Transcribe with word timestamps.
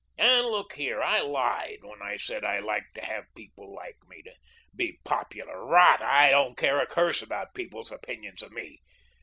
And 0.17 0.47
look 0.47 0.73
here, 0.73 0.99
I 1.03 1.19
lied 1.21 1.83
when 1.83 2.01
I 2.01 2.17
said 2.17 2.43
I 2.43 2.57
liked 2.59 2.95
to 2.95 3.05
have 3.05 3.27
people 3.35 3.71
like 3.71 3.97
me 4.07 4.23
to 4.23 4.33
be 4.75 4.99
popular. 5.03 5.63
Rot! 5.63 6.01
I 6.01 6.31
don't 6.31 6.57
care 6.57 6.79
a 6.81 6.87
curse 6.87 7.21
about 7.21 7.53
people's 7.53 7.91
opinions 7.91 8.41
of 8.41 8.49
me. 8.51 8.81